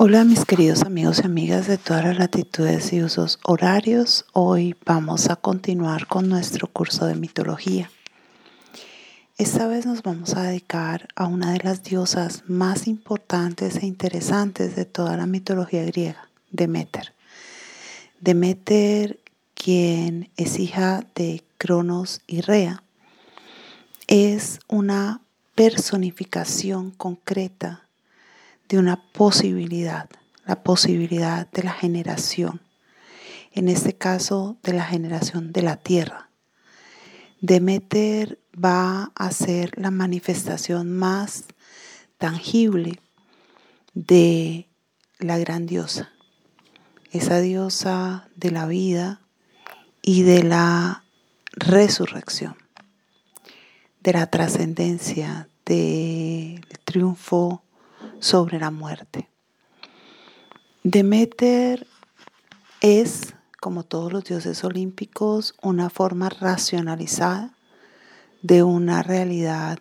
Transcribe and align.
Hola 0.00 0.22
mis 0.22 0.44
queridos 0.44 0.82
amigos 0.82 1.18
y 1.20 1.26
amigas 1.26 1.66
de 1.66 1.76
todas 1.76 2.04
las 2.04 2.18
latitudes 2.18 2.92
y 2.92 3.02
usos 3.02 3.40
horarios. 3.42 4.26
Hoy 4.32 4.76
vamos 4.86 5.28
a 5.28 5.34
continuar 5.34 6.06
con 6.06 6.28
nuestro 6.28 6.68
curso 6.68 7.06
de 7.06 7.16
mitología. 7.16 7.90
Esta 9.38 9.66
vez 9.66 9.86
nos 9.86 10.04
vamos 10.04 10.36
a 10.36 10.42
dedicar 10.42 11.08
a 11.16 11.26
una 11.26 11.50
de 11.50 11.58
las 11.64 11.82
diosas 11.82 12.44
más 12.46 12.86
importantes 12.86 13.74
e 13.82 13.86
interesantes 13.86 14.76
de 14.76 14.84
toda 14.84 15.16
la 15.16 15.26
mitología 15.26 15.84
griega, 15.84 16.28
Demeter. 16.52 17.12
Demeter, 18.20 19.18
quien 19.54 20.30
es 20.36 20.60
hija 20.60 21.04
de 21.16 21.42
Cronos 21.58 22.20
y 22.28 22.42
Rea, 22.42 22.84
es 24.06 24.60
una 24.68 25.22
personificación 25.56 26.92
concreta 26.92 27.87
de 28.68 28.78
una 28.78 29.02
posibilidad, 29.12 30.08
la 30.46 30.62
posibilidad 30.62 31.50
de 31.50 31.62
la 31.62 31.72
generación, 31.72 32.60
en 33.52 33.68
este 33.68 33.96
caso 33.96 34.58
de 34.62 34.74
la 34.74 34.84
generación 34.84 35.52
de 35.52 35.62
la 35.62 35.76
tierra. 35.76 36.30
Demeter 37.40 38.38
va 38.52 39.12
a 39.14 39.30
ser 39.30 39.72
la 39.76 39.90
manifestación 39.90 40.92
más 40.92 41.44
tangible 42.18 43.00
de 43.94 44.68
la 45.18 45.38
gran 45.38 45.66
diosa, 45.66 46.10
esa 47.10 47.40
diosa 47.40 48.28
de 48.36 48.50
la 48.50 48.66
vida 48.66 49.22
y 50.02 50.22
de 50.22 50.42
la 50.42 51.04
resurrección, 51.52 52.56
de 54.00 54.12
la 54.12 54.26
trascendencia, 54.26 55.48
del 55.64 56.62
triunfo 56.84 57.62
sobre 58.20 58.58
la 58.58 58.70
muerte. 58.70 59.28
Demeter 60.82 61.86
es, 62.80 63.34
como 63.60 63.82
todos 63.82 64.12
los 64.12 64.24
dioses 64.24 64.62
olímpicos, 64.64 65.54
una 65.62 65.90
forma 65.90 66.28
racionalizada 66.28 67.52
de 68.42 68.62
una 68.62 69.02
realidad 69.02 69.78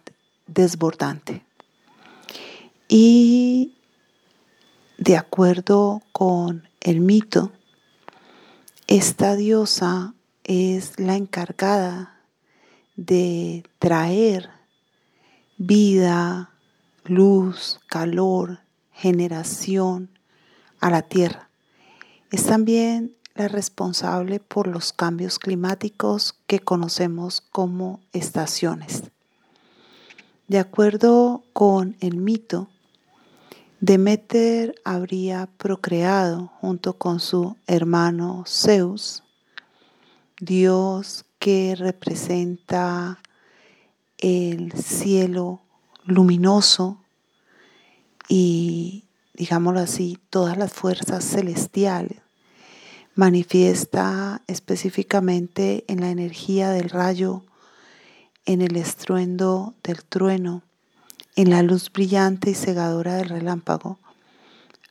desbordante. 0.47 1.45
Y 2.87 3.75
de 4.97 5.17
acuerdo 5.17 6.01
con 6.11 6.67
el 6.81 7.01
mito, 7.01 7.51
esta 8.87 9.35
diosa 9.35 10.13
es 10.43 10.99
la 10.99 11.15
encargada 11.15 12.21
de 12.95 13.63
traer 13.79 14.49
vida, 15.57 16.51
luz, 17.09 17.79
calor, 17.87 18.59
generación 18.91 20.09
a 20.79 20.89
la 20.89 21.03
Tierra. 21.03 21.49
Es 22.31 22.45
también 22.45 23.15
la 23.35 23.47
responsable 23.47 24.39
por 24.39 24.67
los 24.67 24.93
cambios 24.93 25.39
climáticos 25.39 26.35
que 26.47 26.59
conocemos 26.59 27.41
como 27.41 27.99
estaciones. 28.11 29.03
De 30.47 30.59
acuerdo 30.59 31.43
con 31.53 31.97
el 31.99 32.17
mito, 32.17 32.69
Demeter 33.79 34.75
habría 34.83 35.47
procreado 35.57 36.47
junto 36.59 36.97
con 36.97 37.19
su 37.19 37.57
hermano 37.67 38.43
Zeus, 38.47 39.23
dios 40.39 41.25
que 41.37 41.75
representa 41.77 43.19
el 44.17 44.71
cielo 44.71 45.61
luminoso 46.07 47.03
y, 48.27 49.05
digámoslo 49.33 49.81
así, 49.81 50.17
todas 50.29 50.57
las 50.57 50.73
fuerzas 50.73 51.23
celestiales. 51.23 52.19
Manifiesta 53.15 54.41
específicamente 54.47 55.83
en 55.87 56.01
la 56.01 56.09
energía 56.09 56.69
del 56.69 56.89
rayo, 56.89 57.43
en 58.45 58.61
el 58.61 58.75
estruendo 58.77 59.75
del 59.83 60.03
trueno, 60.03 60.63
en 61.35 61.49
la 61.49 61.61
luz 61.61 61.91
brillante 61.91 62.51
y 62.51 62.55
cegadora 62.55 63.15
del 63.15 63.29
relámpago, 63.29 63.99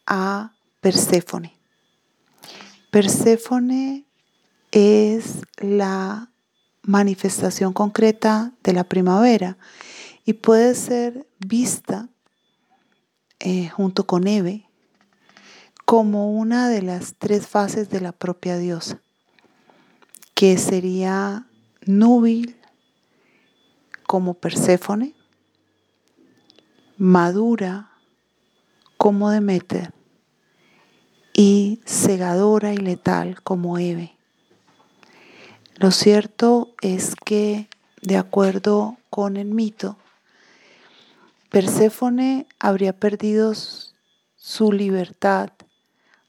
a 0.07 0.53
Perséfone. 0.81 1.57
Perséfone 2.91 4.05
es 4.71 5.41
la 5.59 6.31
manifestación 6.83 7.73
concreta 7.73 8.53
de 8.63 8.73
la 8.73 8.85
primavera 8.85 9.57
y 10.27 10.35
puede 10.35 10.75
ser 10.75 11.27
vista 11.39 12.09
eh, 13.39 13.69
junto 13.69 14.07
con 14.07 14.27
Eve 14.27 14.69
como 15.85 16.33
una 16.33 16.69
de 16.69 16.83
las 16.83 17.15
tres 17.17 17.47
fases 17.47 17.89
de 17.91 18.01
la 18.01 18.11
propia 18.11 18.59
diosa, 18.59 19.01
que 20.35 20.59
sería 20.59 21.47
núbil 21.83 22.57
como 24.05 24.35
Perséfone, 24.35 25.15
madura 26.99 27.93
como 28.97 29.31
Demeter 29.31 29.95
y 31.35 31.81
cegadora 31.87 32.73
y 32.73 32.79
letal 32.79 33.41
como 33.43 33.79
Eve. 33.79 34.17
Lo 35.77 35.93
cierto 35.93 36.75
es 36.81 37.15
que, 37.15 37.69
de 38.03 38.17
acuerdo 38.17 38.97
con 39.09 39.37
el 39.37 39.49
mito, 39.49 39.99
Perséfone 41.57 42.47
habría 42.59 42.93
perdido 42.93 43.55
su 44.35 44.73
libertad 44.73 45.49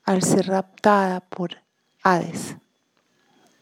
al 0.06 0.24
ser 0.24 0.48
raptada 0.48 1.20
por 1.20 1.58
Hades, 2.02 2.56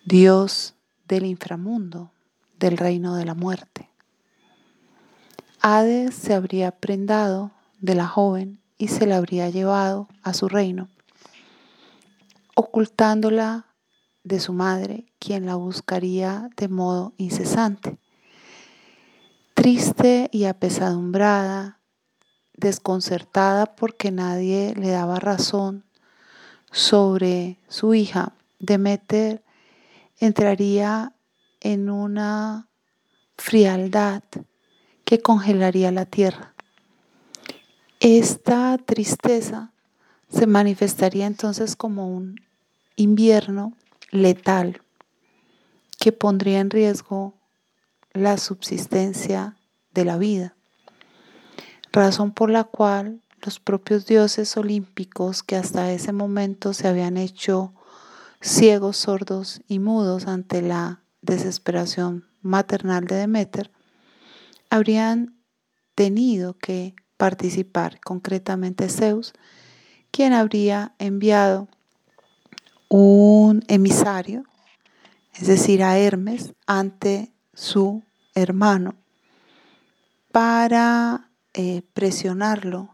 dios 0.06 0.76
del 1.08 1.26
inframundo, 1.26 2.12
del 2.60 2.78
reino 2.78 3.16
de 3.16 3.26
la 3.26 3.34
muerte. 3.34 3.90
Hades 5.60 6.14
se 6.14 6.36
habría 6.36 6.70
prendado 6.70 7.50
de 7.80 7.96
la 7.96 8.06
joven 8.06 8.60
y 8.78 8.90
se 8.90 9.08
la 9.08 9.18
habría 9.18 9.50
llevado 9.50 10.08
a 10.22 10.36
su 10.36 10.48
reino, 10.48 10.88
ocultándola 12.54 13.66
de 14.24 14.40
su 14.40 14.54
madre, 14.54 15.08
quien 15.18 15.48
la 15.48 15.56
buscaría 15.56 16.48
de 16.58 16.68
modo 16.68 17.14
incesante 17.18 17.98
triste 19.66 20.30
y 20.32 20.46
apesadumbrada, 20.46 21.80
desconcertada 22.54 23.76
porque 23.76 24.12
nadie 24.12 24.76
le 24.76 24.90
daba 24.90 25.20
razón 25.20 25.86
sobre 26.72 27.58
su 27.68 27.96
hija, 27.96 28.34
Demeter 28.60 29.44
entraría 30.20 31.16
en 31.62 31.90
una 31.90 32.70
frialdad 33.38 34.22
que 35.04 35.20
congelaría 35.24 35.92
la 35.92 36.06
tierra. 36.06 36.54
Esta 38.00 38.78
tristeza 38.78 39.72
se 40.30 40.46
manifestaría 40.46 41.26
entonces 41.26 41.76
como 41.76 42.16
un 42.16 42.36
invierno 42.98 43.74
letal 44.12 44.84
que 46.00 46.12
pondría 46.12 46.60
en 46.60 46.70
riesgo 46.70 47.34
la 48.16 48.38
subsistencia 48.38 49.58
de 49.94 50.06
la 50.06 50.18
vida, 50.18 50.56
razón 51.92 52.32
por 52.32 52.50
la 52.50 52.64
cual 52.64 53.22
los 53.42 53.60
propios 53.60 54.06
dioses 54.06 54.58
olímpicos 54.58 55.44
que 55.44 55.56
hasta 55.56 55.92
ese 55.92 56.12
momento 56.12 56.74
se 56.74 56.88
habían 56.88 57.18
hecho 57.18 57.74
ciegos, 58.42 58.98
sordos 58.98 59.62
y 59.68 59.80
mudos 59.80 60.28
ante 60.28 60.62
la 60.62 61.02
desesperación 61.22 62.26
maternal 62.42 63.06
de 63.06 63.16
Demeter, 63.16 63.72
habrían 64.70 65.36
tenido 65.96 66.58
que 66.58 66.96
participar, 67.18 68.00
concretamente 68.02 68.90
Zeus, 68.90 69.34
quien 70.12 70.34
habría 70.34 70.94
enviado 71.00 71.68
un 72.90 73.64
emisario, 73.68 74.44
es 75.34 75.48
decir, 75.48 75.84
a 75.84 75.98
Hermes, 75.98 76.54
ante 76.66 77.34
su 77.54 78.04
hermano 78.36 78.96
para 80.32 81.30
eh, 81.54 81.82
presionarlo 81.94 82.90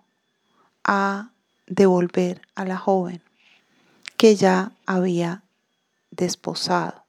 a 0.84 1.32
devolver 1.68 2.42
a 2.56 2.66
la 2.66 2.78
joven 2.78 3.22
que 4.18 4.36
ya 4.36 4.72
había 4.86 5.44
desposado. 6.12 7.04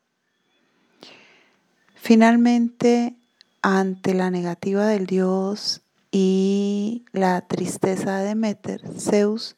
Finalmente, 1.94 3.14
ante 3.60 4.14
la 4.14 4.30
negativa 4.30 4.86
del 4.86 5.06
dios 5.06 5.82
y 6.10 7.04
la 7.12 7.46
tristeza 7.46 8.18
de 8.18 8.28
Demeter, 8.28 8.82
Zeus 8.98 9.56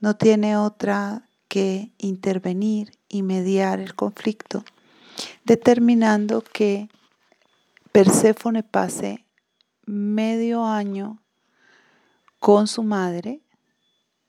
no 0.00 0.16
tiene 0.16 0.56
otra 0.56 1.28
que 1.48 1.92
intervenir 1.98 2.98
y 3.08 3.22
mediar 3.22 3.78
el 3.80 3.94
conflicto 3.94 4.64
determinando 5.44 6.42
que 6.42 6.88
Perséfone 7.94 8.64
pase 8.64 9.24
medio 9.86 10.64
año 10.64 11.22
con 12.40 12.66
su 12.66 12.82
madre 12.82 13.40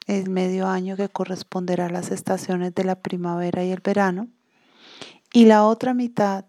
el 0.06 0.29
medio 0.29 0.67
año 0.67 0.95
que 0.95 1.09
corresponderá 1.09 1.88
a 1.88 1.89
las 1.89 2.12
estaciones 2.12 2.75
de 2.75 2.83
la 2.83 3.01
primavera 3.01 3.63
y 3.63 3.71
el 3.71 3.81
verano, 3.81 4.27
y 5.33 5.45
la 5.45 5.65
otra 5.65 5.95
mitad 5.95 6.45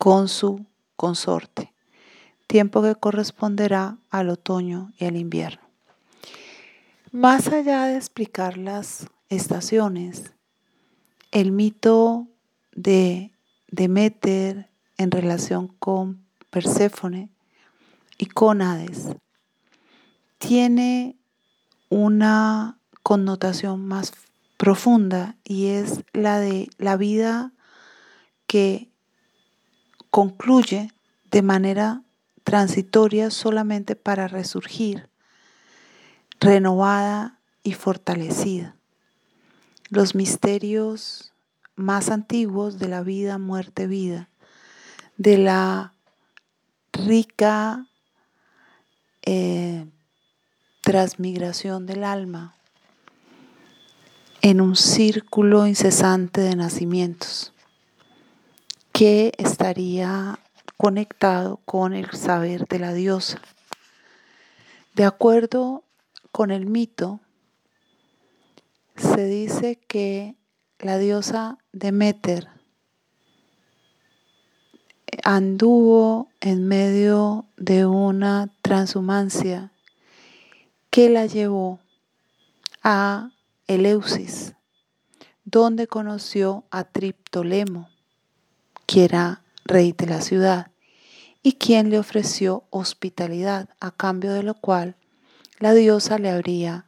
con 0.00 0.26
su 0.26 0.66
consorte, 0.96 1.72
tiempo 2.48 2.82
que 2.82 2.96
corresponderá 2.96 3.98
al 4.10 4.28
otoño 4.28 4.90
y 4.98 5.04
al 5.04 5.14
invierno. 5.14 5.62
Más 7.12 7.46
allá 7.46 7.84
de 7.84 7.94
explicar 7.94 8.58
las 8.58 9.06
estaciones, 9.28 10.32
el 11.30 11.52
mito 11.52 12.26
de 12.72 13.30
Demeter 13.68 14.68
en 14.96 15.12
relación 15.12 15.68
con 15.68 16.26
Perséfone 16.50 17.30
y 18.16 18.26
con 18.26 18.62
Hades 18.62 19.08
tiene 20.38 21.16
una 21.88 22.78
connotación 23.02 23.86
más 23.86 24.12
profunda 24.56 25.36
y 25.44 25.66
es 25.66 26.04
la 26.12 26.38
de 26.40 26.68
la 26.78 26.96
vida 26.96 27.52
que 28.46 28.90
concluye 30.10 30.92
de 31.30 31.42
manera 31.42 32.02
transitoria 32.44 33.30
solamente 33.30 33.94
para 33.94 34.26
resurgir, 34.26 35.08
renovada 36.40 37.38
y 37.62 37.74
fortalecida. 37.74 38.76
Los 39.90 40.14
misterios 40.14 41.32
más 41.76 42.10
antiguos 42.10 42.78
de 42.78 42.88
la 42.88 43.02
vida, 43.02 43.38
muerte, 43.38 43.86
vida, 43.86 44.28
de 45.18 45.38
la 45.38 45.92
rica 47.06 47.86
eh, 49.22 49.86
transmigración 50.82 51.86
del 51.86 52.04
alma 52.04 52.54
en 54.40 54.60
un 54.60 54.76
círculo 54.76 55.66
incesante 55.66 56.40
de 56.40 56.56
nacimientos 56.56 57.52
que 58.92 59.32
estaría 59.38 60.38
conectado 60.76 61.60
con 61.64 61.92
el 61.92 62.10
saber 62.12 62.66
de 62.66 62.78
la 62.78 62.92
diosa. 62.92 63.40
De 64.94 65.04
acuerdo 65.04 65.84
con 66.32 66.50
el 66.50 66.66
mito, 66.66 67.20
se 68.96 69.24
dice 69.26 69.76
que 69.76 70.36
la 70.78 70.98
diosa 70.98 71.58
Demeter 71.72 72.57
anduvo 75.24 76.28
en 76.40 76.66
medio 76.66 77.46
de 77.56 77.86
una 77.86 78.50
transhumancia 78.62 79.72
que 80.90 81.08
la 81.08 81.26
llevó 81.26 81.80
a 82.82 83.30
Eleusis, 83.66 84.54
donde 85.44 85.86
conoció 85.86 86.64
a 86.70 86.84
Triptolemo, 86.84 87.88
que 88.86 89.04
era 89.04 89.42
rey 89.64 89.92
de 89.92 90.06
la 90.06 90.20
ciudad, 90.20 90.70
y 91.42 91.52
quien 91.54 91.90
le 91.90 91.98
ofreció 91.98 92.64
hospitalidad, 92.70 93.68
a 93.80 93.90
cambio 93.90 94.32
de 94.32 94.42
lo 94.42 94.54
cual 94.54 94.96
la 95.58 95.74
diosa 95.74 96.18
le 96.18 96.30
habría 96.30 96.86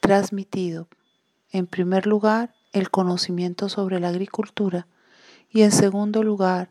transmitido, 0.00 0.88
en 1.50 1.66
primer 1.66 2.06
lugar, 2.06 2.54
el 2.72 2.90
conocimiento 2.90 3.68
sobre 3.68 4.00
la 4.00 4.08
agricultura 4.08 4.86
y 5.50 5.62
en 5.62 5.70
segundo 5.70 6.24
lugar, 6.24 6.68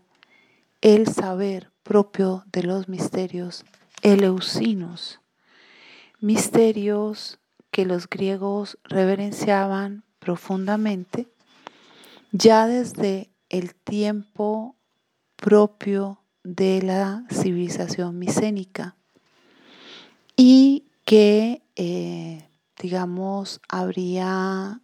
el 0.83 1.07
saber 1.07 1.71
propio 1.81 2.43
de 2.51 2.63
los 2.63 2.89
misterios 2.89 3.63
eleusinos, 4.01 5.21
misterios 6.19 7.39
que 7.71 7.85
los 7.85 8.09
griegos 8.09 8.77
reverenciaban 8.83 10.03
profundamente 10.19 11.29
ya 12.33 12.67
desde 12.67 13.29
el 13.47 13.75
tiempo 13.75 14.75
propio 15.37 16.19
de 16.43 16.81
la 16.81 17.23
civilización 17.31 18.19
micénica. 18.19 18.97
Y 20.35 20.83
que, 21.05 21.61
eh, 21.77 22.49
digamos, 22.81 23.61
habría 23.69 24.81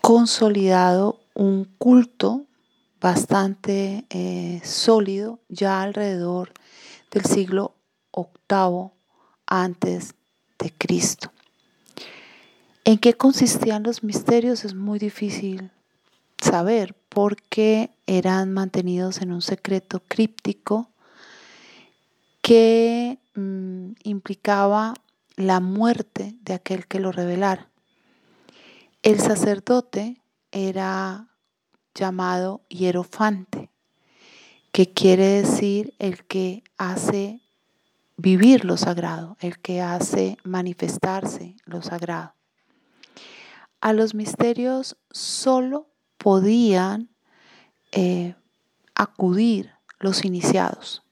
consolidado 0.00 1.20
un 1.34 1.64
culto 1.76 2.47
bastante 3.00 4.04
eh, 4.10 4.60
sólido 4.64 5.40
ya 5.48 5.82
alrededor 5.82 6.52
del 7.10 7.24
siglo 7.24 7.74
VIII 8.14 8.90
antes 9.46 10.14
de 10.58 10.72
Cristo. 10.76 11.32
¿En 12.84 12.98
qué 12.98 13.14
consistían 13.14 13.82
los 13.82 14.02
misterios? 14.02 14.64
Es 14.64 14.74
muy 14.74 14.98
difícil 14.98 15.70
saber 16.40 16.96
porque 17.08 17.90
eran 18.06 18.52
mantenidos 18.52 19.20
en 19.20 19.32
un 19.32 19.42
secreto 19.42 20.02
críptico 20.08 20.90
que 22.42 23.18
mm, 23.34 23.90
implicaba 24.04 24.94
la 25.36 25.60
muerte 25.60 26.34
de 26.42 26.54
aquel 26.54 26.86
que 26.86 26.98
lo 26.98 27.12
revelara. 27.12 27.68
El 29.02 29.20
sacerdote 29.20 30.20
era 30.50 31.27
llamado 31.98 32.62
hierofante, 32.68 33.70
que 34.72 34.92
quiere 34.92 35.42
decir 35.42 35.94
el 35.98 36.24
que 36.24 36.62
hace 36.76 37.40
vivir 38.16 38.64
lo 38.64 38.76
sagrado, 38.76 39.36
el 39.40 39.58
que 39.58 39.80
hace 39.80 40.36
manifestarse 40.44 41.56
lo 41.64 41.82
sagrado. 41.82 42.34
A 43.80 43.92
los 43.92 44.14
misterios 44.14 44.96
solo 45.10 45.88
podían 46.18 47.08
eh, 47.92 48.34
acudir 48.94 49.72
los 49.98 50.24
iniciados. 50.24 51.02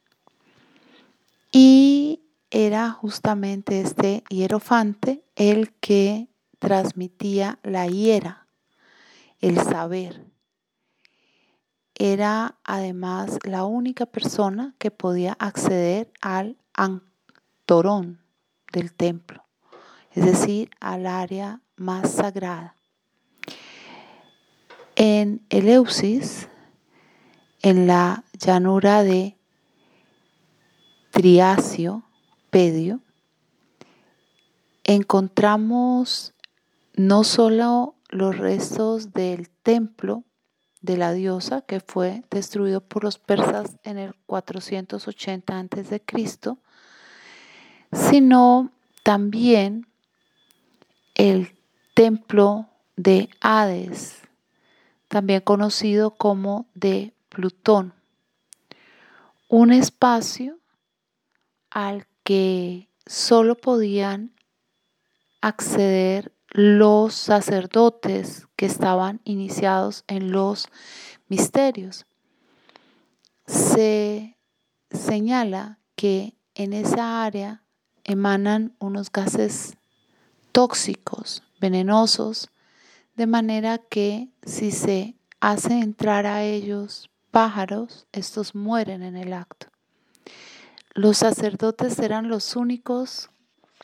Y 1.52 2.20
era 2.50 2.90
justamente 2.90 3.80
este 3.80 4.24
hierofante 4.28 5.24
el 5.36 5.72
que 5.74 6.28
transmitía 6.58 7.58
la 7.62 7.86
hiera, 7.86 8.46
el 9.40 9.60
saber. 9.60 10.35
Era 11.98 12.58
además 12.62 13.38
la 13.44 13.64
única 13.64 14.04
persona 14.04 14.74
que 14.78 14.90
podía 14.90 15.32
acceder 15.32 16.12
al 16.20 16.58
antorón 16.74 18.20
del 18.70 18.92
templo, 18.92 19.46
es 20.12 20.26
decir, 20.26 20.68
al 20.78 21.06
área 21.06 21.62
más 21.76 22.12
sagrada. 22.12 22.76
En 24.94 25.46
Eleusis, 25.48 26.50
en 27.62 27.86
la 27.86 28.24
llanura 28.38 29.02
de 29.02 29.38
Triacio, 31.12 32.04
Pedio, 32.50 33.00
encontramos 34.84 36.34
no 36.94 37.24
solo 37.24 37.94
los 38.10 38.36
restos 38.36 39.12
del 39.14 39.48
templo 39.48 40.24
de 40.86 40.96
la 40.96 41.12
diosa 41.12 41.60
que 41.62 41.80
fue 41.80 42.22
destruido 42.30 42.80
por 42.80 43.04
los 43.04 43.18
persas 43.18 43.76
en 43.82 43.98
el 43.98 44.14
480 44.26 45.58
a.C., 45.58 46.02
sino 47.92 48.70
también 49.02 49.86
el 51.14 51.50
templo 51.94 52.68
de 52.96 53.28
Hades, 53.40 54.22
también 55.08 55.40
conocido 55.40 56.12
como 56.12 56.66
de 56.74 57.12
Plutón, 57.28 57.92
un 59.48 59.72
espacio 59.72 60.58
al 61.70 62.06
que 62.22 62.88
solo 63.06 63.56
podían 63.56 64.32
acceder 65.40 66.32
los 66.48 67.14
sacerdotes 67.14 68.46
que 68.56 68.66
estaban 68.66 69.20
iniciados 69.24 70.04
en 70.06 70.32
los 70.32 70.68
misterios. 71.28 72.06
Se 73.46 74.36
señala 74.90 75.78
que 75.94 76.34
en 76.54 76.72
esa 76.72 77.24
área 77.24 77.62
emanan 78.04 78.74
unos 78.78 79.10
gases 79.10 79.76
tóxicos, 80.52 81.42
venenosos, 81.60 82.48
de 83.16 83.26
manera 83.26 83.78
que 83.78 84.28
si 84.44 84.70
se 84.70 85.16
hace 85.40 85.80
entrar 85.80 86.26
a 86.26 86.42
ellos 86.42 87.10
pájaros, 87.30 88.06
estos 88.12 88.54
mueren 88.54 89.02
en 89.02 89.16
el 89.16 89.32
acto. 89.32 89.66
Los 90.94 91.18
sacerdotes 91.18 91.98
eran 91.98 92.28
los 92.28 92.56
únicos 92.56 93.28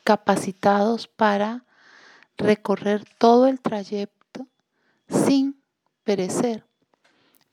capacitados 0.03 1.07
para 1.07 1.63
recorrer 2.37 3.03
todo 3.17 3.47
el 3.47 3.59
trayecto 3.59 4.47
sin 5.07 5.61
perecer. 6.03 6.65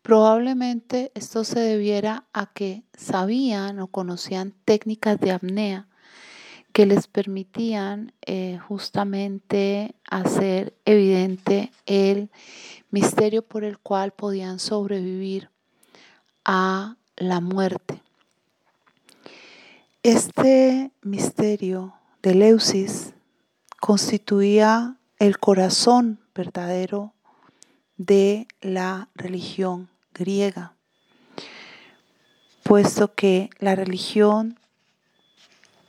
Probablemente 0.02 1.12
esto 1.14 1.44
se 1.44 1.60
debiera 1.60 2.24
a 2.32 2.46
que 2.52 2.84
sabían 2.96 3.80
o 3.80 3.88
conocían 3.88 4.54
técnicas 4.64 5.20
de 5.20 5.32
apnea 5.32 5.86
que 6.72 6.86
les 6.86 7.06
permitían 7.06 8.12
eh, 8.22 8.58
justamente 8.66 9.94
hacer 10.08 10.74
evidente 10.84 11.72
el 11.86 12.30
misterio 12.90 13.42
por 13.42 13.64
el 13.64 13.78
cual 13.78 14.12
podían 14.12 14.58
sobrevivir 14.58 15.50
a 16.44 16.96
la 17.16 17.40
muerte. 17.40 18.02
Este 20.02 20.92
misterio 21.02 21.94
de 22.22 22.34
Leusis 22.34 23.12
constituía 23.80 24.96
el 25.18 25.38
corazón 25.38 26.20
verdadero 26.34 27.14
de 27.96 28.46
la 28.60 29.08
religión 29.14 29.88
griega, 30.14 30.74
puesto 32.62 33.14
que 33.14 33.50
la 33.58 33.74
religión 33.74 34.58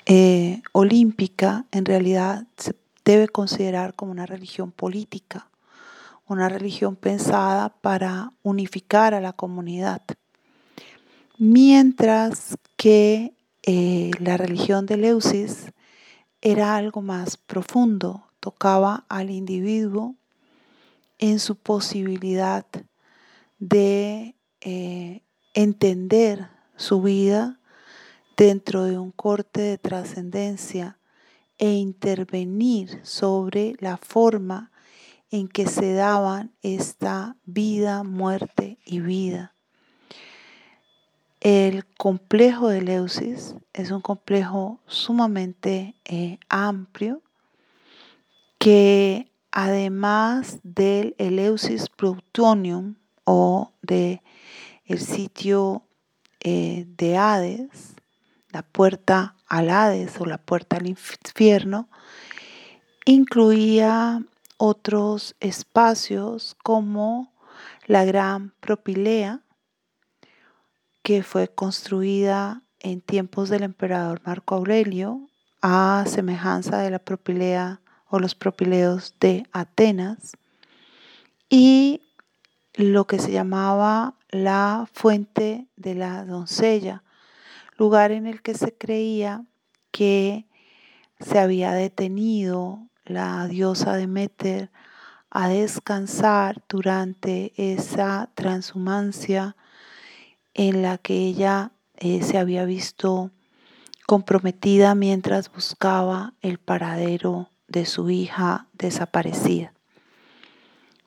eh, 0.05 0.62
olímpica 0.71 1.65
en 1.71 1.86
realidad 1.86 2.48
se 2.57 2.75
debe 3.05 3.27
considerar 3.27 3.93
como 3.93 4.12
una 4.12 4.25
religión 4.25 4.71
política, 4.71 5.48
una 6.27 6.50
religión 6.50 6.95
pensada 6.95 7.69
para 7.69 8.31
unificar 8.41 9.13
a 9.13 9.21
la 9.21 9.33
comunidad. 9.33 10.01
Mientras 11.38 12.57
que 12.77 13.33
eh, 13.63 14.12
la 14.19 14.38
religión 14.38 14.86
de 14.86 14.98
Leusis 14.98 15.71
era 16.41 16.75
algo 16.75 17.01
más 17.01 17.38
profundo, 17.38 18.27
tocaba 18.39 19.05
al 19.10 19.29
individuo 19.29 20.15
en 21.19 21.39
su 21.39 21.55
posibilidad 21.55 22.65
de 23.60 24.36
eh, 24.62 25.21
entender 25.53 26.50
su 26.75 27.01
vida 27.01 27.60
dentro 28.36 28.86
de 28.86 28.98
un 28.98 29.12
corte 29.12 29.62
de 29.62 29.77
trascendencia 29.77 30.98
e 31.60 31.74
intervenir 31.74 33.00
sobre 33.03 33.75
la 33.79 33.98
forma 33.98 34.71
en 35.29 35.48
que 35.48 35.67
se 35.67 35.93
daban 35.93 36.51
esta 36.63 37.38
vida, 37.45 38.03
muerte 38.03 38.79
y 38.83 39.00
vida. 39.00 39.50
El 41.41 41.88
complejo 41.98 42.69
de 42.69 42.83
Leusis 42.83 43.55
es 43.74 43.89
un 43.89 44.01
complejo 44.01 44.79
sumamente 44.86 45.95
eh, 46.05 46.38
amplio 46.50 47.24
que 48.60 49.31
además 49.51 50.60
del 50.62 51.15
Eleusis 51.17 51.89
Plutonium 51.89 52.93
o 53.24 53.71
de 53.81 54.21
el 54.86 55.00
sitio 55.00 55.81
eh, 56.41 56.86
de 56.95 57.17
Hades, 57.17 57.95
la 58.51 58.62
puerta 58.62 59.36
al 59.48 59.71
Hades 59.71 60.21
o 60.21 60.25
la 60.27 60.38
puerta 60.38 60.77
al 60.77 60.86
infierno, 60.86 61.89
incluía 63.05 64.24
otros 64.57 65.36
espacios 65.39 66.55
como 66.62 67.33
la 67.88 68.05
gran 68.05 68.53
propilea, 68.60 69.41
que 71.01 71.24
fue 71.24 71.48
construida 71.48 72.63
en 72.79 73.01
tiempos 73.01 73.50
del 73.50 73.63
emperador 73.63 74.22
Marco 74.25 74.55
Aurelio, 74.55 75.27
a 75.62 76.05
semejanza 76.08 76.79
de 76.79 76.89
la 76.89 77.00
propilea 77.00 77.81
o 78.08 78.20
los 78.20 78.36
propileos 78.36 79.15
de 79.20 79.46
Atenas, 79.51 80.34
y 81.50 82.01
lo 82.75 83.05
que 83.05 83.20
se 83.20 83.31
llamaba 83.31 84.15
la 84.29 84.88
fuente 84.93 85.67
de 85.75 85.96
la 85.96 86.25
doncella, 86.25 87.03
lugar 87.77 88.12
en 88.12 88.25
el 88.25 88.41
que 88.41 88.53
se 88.53 88.74
creía 88.74 89.46
que 89.91 90.48
se 91.20 91.39
había 91.39 91.74
detenido 91.74 92.88
la 93.05 93.48
diosa 93.48 93.96
Demeter 93.96 94.72
a 95.29 95.48
descansar 95.48 96.62
durante 96.67 97.53
esa 97.55 98.29
transhumancia 98.36 99.55
en 100.53 100.81
la 100.81 100.98
que 100.98 101.15
ella 101.15 101.72
eh, 101.98 102.24
se 102.24 102.38
había 102.38 102.65
visto 102.65 103.31
comprometida 104.05 104.96
mientras 104.96 105.51
buscaba 105.51 106.34
el 106.41 106.58
paradero 106.58 107.50
de 107.67 107.86
su 107.86 108.10
hija 108.10 108.67
desaparecida. 108.74 109.74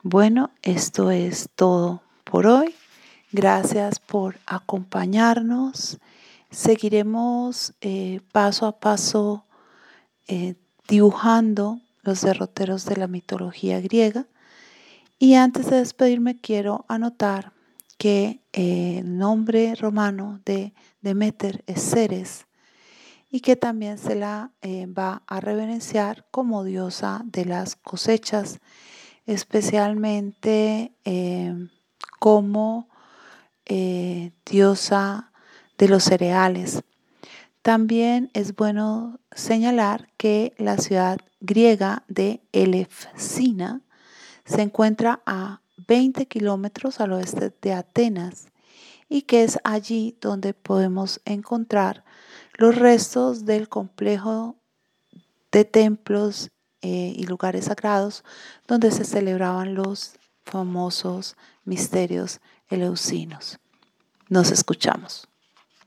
Bueno, 0.01 0.51
esto 0.61 1.11
es 1.11 1.49
todo 1.55 2.01
por 2.23 2.47
hoy. 2.47 2.73
Gracias 3.31 3.99
por 3.99 4.37
acompañarnos 4.45 5.99
Seguiremos 6.55 7.73
eh, 7.81 8.21
paso 8.31 8.65
a 8.65 8.79
paso 8.79 9.45
eh, 10.29 10.55
dibujando 10.87 11.81
los 12.01 12.21
derroteros 12.21 12.85
de 12.85 12.95
la 12.95 13.07
mitología 13.07 13.81
griega. 13.81 14.25
Y 15.19 15.33
antes 15.33 15.69
de 15.69 15.75
despedirme 15.75 16.39
quiero 16.39 16.85
anotar 16.87 17.51
que 17.97 18.41
eh, 18.53 18.99
el 18.99 19.17
nombre 19.17 19.75
romano 19.75 20.39
de 20.45 20.73
Demeter 21.01 21.63
es 21.67 21.81
Ceres 21.81 22.45
y 23.29 23.41
que 23.41 23.55
también 23.55 23.97
se 23.97 24.15
la 24.15 24.51
va 24.97 25.23
a 25.27 25.39
reverenciar 25.41 26.25
como 26.31 26.63
diosa 26.63 27.21
de 27.25 27.45
las 27.45 27.75
cosechas, 27.75 28.59
especialmente 29.25 30.93
como 32.19 32.87
diosa 34.45 35.31
de 35.77 35.87
los 35.89 36.03
cereales. 36.03 36.83
También 37.65 38.29
es 38.33 38.55
bueno 38.55 39.19
señalar 39.31 40.09
que 40.17 40.53
la 40.59 40.77
ciudad 40.77 41.17
griega 41.39 42.03
de 42.07 42.41
Elefsina 42.51 43.81
se 44.45 44.61
encuentra 44.61 45.21
a 45.25 45.61
20 45.77 46.25
kilómetros 46.27 46.99
al 46.99 47.13
oeste 47.13 47.53
de 47.61 47.73
Atenas 47.73 48.47
y 49.09 49.23
que 49.23 49.43
es 49.43 49.59
allí 49.63 50.17
donde 50.21 50.53
podemos 50.53 51.21
encontrar 51.25 52.03
los 52.57 52.75
restos 52.75 53.45
del 53.45 53.69
complejo 53.69 54.55
de 55.51 55.65
templos 55.65 56.49
eh, 56.81 57.13
y 57.15 57.25
lugares 57.25 57.65
sagrados 57.65 58.23
donde 58.67 58.91
se 58.91 59.05
celebraban 59.05 59.75
los 59.75 60.13
famosos 60.43 61.35
misterios 61.63 62.39
eleusinos. 62.69 63.59
Nos 64.29 64.51
escuchamos. 64.51 65.27